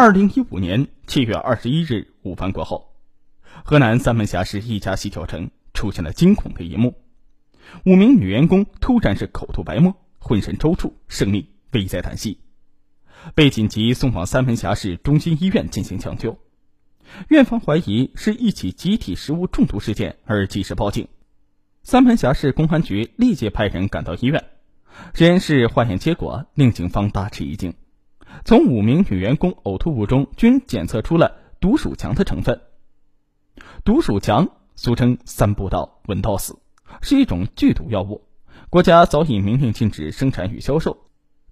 [0.00, 2.94] 二零一五年七月二十一日午饭过后，
[3.62, 6.94] 河南三门峡市一家洗脚城出现了惊恐的一幕：
[7.84, 12.38] 五名女员工突然是口吐白沫，浑身抽搐，生命危在旦夕，
[13.34, 16.38] 被紧急送往三门峡市中心医院进行抢救。
[17.28, 21.08] 院方怀疑是一起集体食物中毒事件而及时报警，
[21.82, 24.42] 三门峡市公安局立即派人赶到医院，
[25.12, 27.74] 实验室化验结果令警方大吃一惊。
[28.44, 32.60] 从五名女员工呕吐物中均检测出了毒鼠强的成分。
[33.84, 36.58] 毒鼠强俗称三步道闻道死，
[37.02, 38.22] 是一种剧毒药物，
[38.70, 40.96] 国家早已明令禁止生产与销售。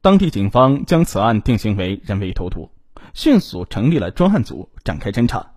[0.00, 2.70] 当地警方将此案定性为人为投毒，
[3.14, 5.52] 迅速成立了专案组展开侦查。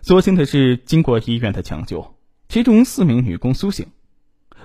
[0.00, 2.14] 所幸的是，经过医院的抢救，
[2.48, 3.88] 其中四名女工苏醒。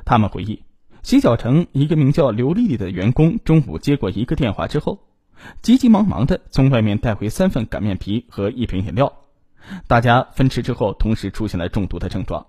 [0.05, 0.63] 他们回忆，
[1.03, 5.10] 洗脚城一个名叫刘丽丽的员工中午接过一个电话之后。
[5.61, 9.13] 急急忙忙的从外面带回三份擀面皮和一瓶饮料，
[9.87, 12.47] 大家分吃之后，同时出现了中毒的症状。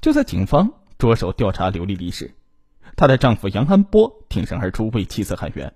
[0.00, 2.34] 就在警方着手调查刘丽丽时，
[2.96, 5.72] 她的丈夫杨安波挺身而出为妻子喊冤：“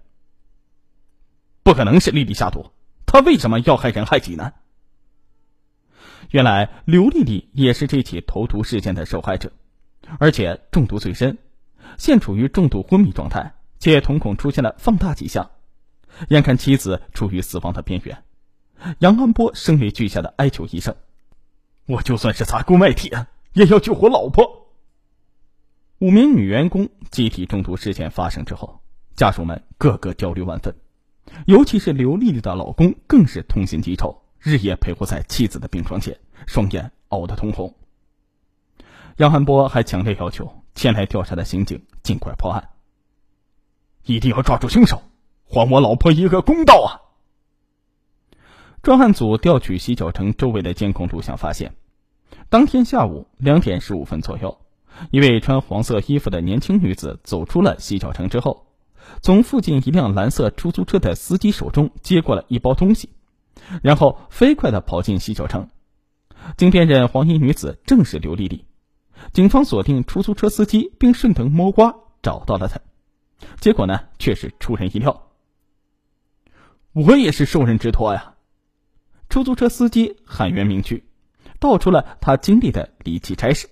[1.63, 2.71] 不可能是丽丽下毒，
[3.07, 4.53] 她为什么要害人害己呢？”
[6.31, 9.53] 原来刘丽丽也是这起投毒事件的受害者，
[10.19, 11.39] 而且中毒最深，
[11.97, 15.51] 现处于重度昏迷状态，且瞳孔出现了放大迹象。
[16.29, 18.25] 眼看妻子处于死亡的边缘，
[19.01, 20.95] 杨安波声泪俱下的哀求医生
[21.87, 24.69] ：“我就算是砸锅卖铁，也要救活老婆。”
[26.01, 28.81] 五名女员工集体中毒事件发生之后，
[29.17, 30.75] 家属们个个焦虑万分，
[31.47, 37.75] 尤其是刘丽丽的老公更是痛心疾首，日夜陪护在妻子的病床前，双眼熬得通红。
[39.17, 42.69] 杨安波还强烈要求前来调查的刑警尽快破案，
[44.03, 45.01] 一定要抓住凶手。
[45.55, 46.89] 还我老婆一个公道啊！
[48.83, 51.77] 专案组调取洗脚城周围的监控录像，发现，
[52.49, 54.59] 当天下午两点十五分左右，
[55.13, 58.67] 一位穿黄色衣服的年轻女子走出了洗脚城之后，
[59.23, 63.11] 从附近一辆蓝色出租车的司机手中接过了一包东西，
[63.81, 65.69] 然后飞快的跑进洗脚城。
[66.57, 68.67] 经辨认，黄衣女子正是刘丽丽。
[69.33, 72.81] 警方锁定出租车司机，并顺藤摸瓜找到了他，
[73.61, 75.23] 结果呢，却是出人意料。
[76.95, 78.35] 我也是受人之托呀！
[79.29, 81.03] 出租车司机喊冤明屈，
[81.59, 83.69] 道出了他经历的离奇差事。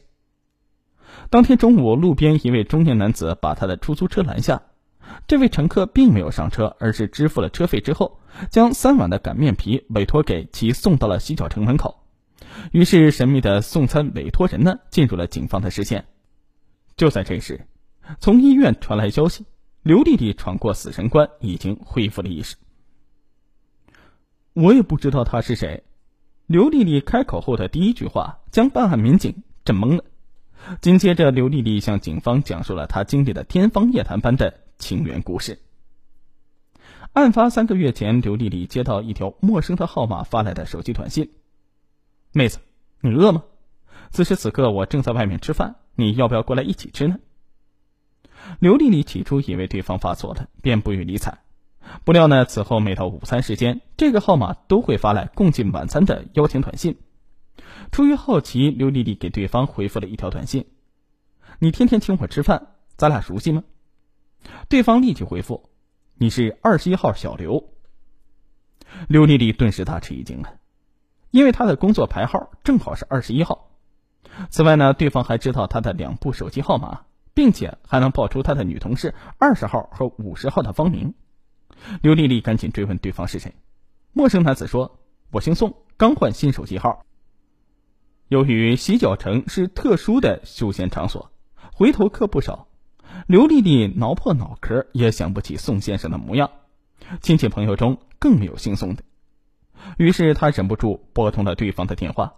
[1.31, 4.61] 当天中午，路边一位中年男子把他的出租车拦下，
[5.29, 8.19] 这位乘客并没有上车，而是支付了车费之后，
[8.51, 12.03] 将三碗的擀面皮委托给其送到了洗脚城门口。
[12.73, 16.05] 于是，神秘的送餐委托人呢，进入了警方的视线。
[16.97, 17.69] 就在这时，
[18.19, 19.47] 从医院传来消息，
[19.85, 22.57] 刘丽丽闯过死神关，已经恢复了意识。
[24.55, 25.83] 我也不知道他是谁。
[26.47, 30.05] 刘丽丽开口后的第一句话将办案民警震懵了。
[30.81, 35.59] 紧接着，刘丽丽向警方讲述了她经历的天方夜谭般的情缘故事。
[37.15, 41.31] 案发三个月前，刘丽丽接到一条陌生的号码发来的手机短信
[42.33, 42.59] ：“妹子，
[43.01, 43.43] 你饿吗？
[44.11, 47.19] 此时此刻我正在外面吃饭，你要不要过来一起吃呢？”
[48.61, 51.39] 刘丽丽起初以为对方发错了，便不予理睬。
[52.05, 56.99] 不料呢，此后每到午餐时间，这个号码都会发来共进晚餐的邀请短信。
[57.91, 60.67] 出于好奇，刘丽丽给对方回复了一条短信
[61.61, 63.63] ：“你天天请我吃饭，咱俩熟悉吗？”
[64.69, 65.69] 对方立即回复
[66.17, 67.69] ：“你是二十一号小刘。”
[69.09, 70.55] 刘丽丽顿时大吃一惊啊，
[71.31, 73.71] 因为她的工作牌号正好是二十一号。
[74.51, 77.03] 此外呢，对方还知道她的两部手机号码，
[77.35, 81.15] 并且还能报出她的女同事二十号和五十号的芳名。
[82.03, 83.55] 刘丽丽赶紧追问对方是谁。
[84.13, 85.01] 陌生男子说
[85.33, 87.05] ：“我姓宋，刚换新手机号。”
[88.29, 91.31] 由于洗脚城是特殊的休闲场所，
[91.75, 92.69] 回头客不少。
[93.27, 96.51] 刘丽丽挠破脑壳也想不起宋先生的模样，
[97.21, 99.03] 亲戚朋友中更没有姓宋的。
[99.99, 102.37] 于是她忍不住拨通了对方的电话，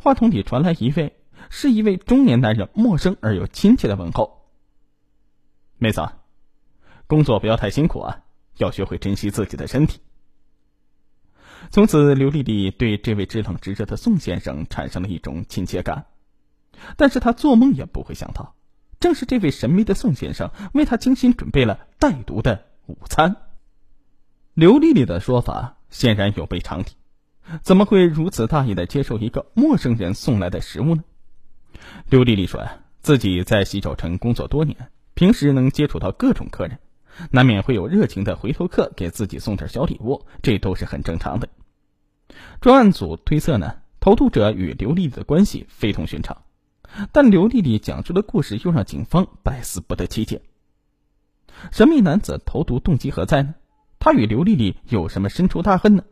[0.00, 1.16] 话筒里传来一位
[1.50, 4.46] 是一位中年男人陌生而又亲切的问候
[5.78, 6.08] ：“妹子，
[7.06, 8.20] 工作不要太辛苦啊。”
[8.56, 10.00] 要学会珍惜自己的身体。
[11.70, 16.06] 从此，刘丽丽对这位知冷知热的宋先生产生了一种亲切感。
[16.96, 18.54] 但是她做梦也不会想到，
[19.00, 23.36] 正是这位神秘的宋先生为她精心准备了带毒的午餐。
[24.52, 26.86] 刘丽丽的说法显然有悖常理，
[27.62, 31.02] 怎么会如此大意的接受一个陌生人送来的食物呢？
[32.10, 36.78] 刘丽丽说：“呀，自己在洗脚城工作多年，平时能接触到各种客人。”
[37.30, 41.48] 难免会有热情的回头客给自己送点小礼物，这都是很正常的。
[42.60, 46.42] 专案组推测呢，投毒者与刘丽丽的关系非同寻常，
[47.12, 50.42] 但刘丽丽讲述的故事又让警方百思不得其解。
[51.70, 53.54] 神秘男子投毒动机何在呢？
[53.98, 56.04] 他与刘丽丽有什么深仇大恨呢？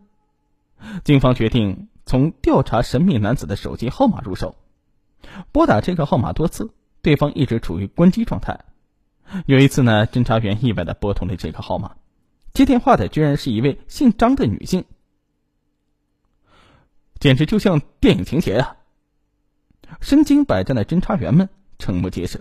[1.05, 4.57] 警方决定从调查神秘男子的手机号码入手，
[5.53, 6.73] 拨打这个号码多次，
[7.03, 8.65] 对方一直处于关机状态。
[9.47, 11.97] 有一次呢，侦查员意外的拨通了这个号码，
[12.53, 14.85] 接电话的居然是一位姓张的女性，
[17.19, 18.77] 简直就像电影情节啊！
[20.01, 21.49] 身经百战的侦查员们
[21.79, 22.41] 瞠目结舌。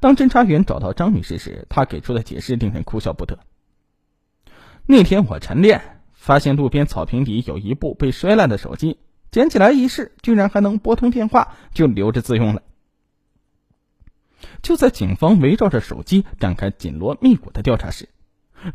[0.00, 3.38] 当侦查员找到张女士时，她给出的解释令人哭笑不得。
[4.86, 8.98] 那天我晨练，发现路边草坪里有一部被摔烂的手机，
[9.30, 12.62] 捡起来一试，居然还能拨通电话，就留着自用了。
[14.62, 18.08] 就在警方围绕着手机展开紧锣密鼓的调查时，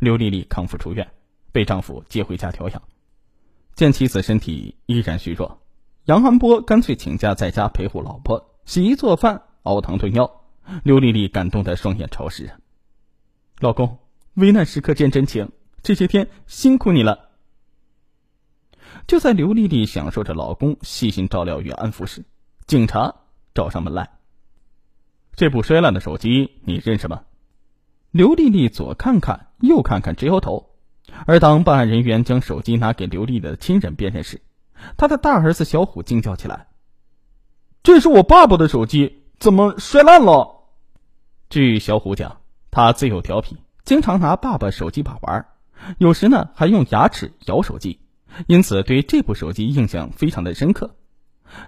[0.00, 1.10] 刘丽丽康复出院，
[1.52, 2.82] 被丈夫接回家调养。
[3.74, 5.62] 见妻子身体依然虚弱，
[6.04, 10.42] 杨汉波干脆请假在家陪护老婆，洗衣做饭，熬汤炖药。
[10.82, 12.50] 刘丽丽感动的双眼潮湿。
[13.60, 13.98] 老公，
[14.34, 15.50] 危难时刻见真情，
[15.82, 17.30] 这些天辛苦你了。
[19.06, 22.24] 就在刘丽丽享受着老公细心照料与安抚时，
[22.66, 23.14] 警察
[23.54, 24.17] 找上门来。
[25.38, 27.22] 这部摔烂的手机你认识吗？
[28.10, 30.70] 刘丽丽左看看右看看，直摇头。
[31.26, 34.40] 而当办案人员将手机拿给刘丽的亲人辨认时，
[34.96, 36.66] 她的大儿子小虎惊叫起来
[37.84, 40.64] ：“这是我爸爸的手机，怎么摔烂了？”
[41.50, 42.40] 据小虎讲，
[42.72, 45.46] 他自幼调皮，经常拿爸爸手机把玩，
[45.98, 48.00] 有时呢还用牙齿咬手机，
[48.48, 50.96] 因此对这部手机印象非常的深刻。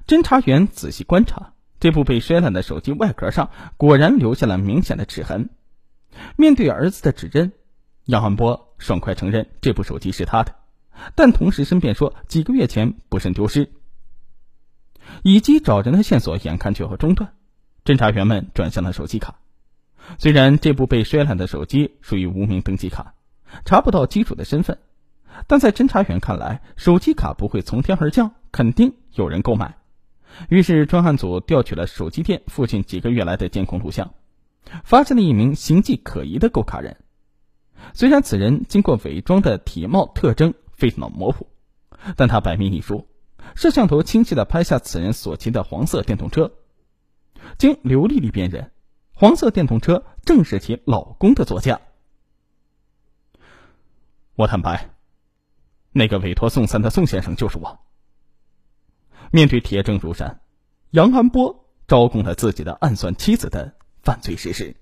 [0.09, 1.53] 侦查员仔细观察。
[1.81, 5.51] 这部被摔烂的手机外壳上果然留下了明显的齿痕。
[6.37, 7.53] 面对儿子的指认，
[8.05, 10.55] 杨汉波爽快承认这部手机是他的，
[11.15, 13.71] 但同时申辩说几个月前不慎丢失。
[15.23, 17.33] 以及找人的线索眼看就要中断，
[17.85, 19.37] 侦查员们转向了手机卡。
[20.19, 23.15] 虽然这部被摔烂的手机属于无名登记卡，
[23.65, 24.79] 查不到机主的身份，
[25.47, 29.77] 但在侦查员看来，手机卡不会从天而降，肯定有人购买。
[30.49, 34.15] 于是，专案组调取了手机店附近几个月来的监控录像，
[34.85, 36.97] 发现了一名形迹可疑的购卡人。
[37.95, 41.47] 虽然此人经过伪装的体貌特征非常的模糊，
[42.17, 43.07] 但他百密一疏，
[43.55, 46.53] 摄像头清晰的拍下此人所骑的黄色电动车。
[47.59, 48.71] 经刘丽丽辨认，
[49.13, 51.81] 黄色电动车正是其老公的座驾。
[54.37, 54.91] 我坦白，
[55.93, 57.81] 那个委托送餐的宋先生就是我。
[59.33, 60.41] 面对铁证如山，
[60.91, 64.77] 杨安波招供了自己的暗算妻子的犯罪事实。